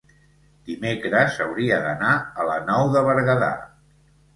[0.69, 3.57] dimecres hauria d'anar a la Nou de Berguedà.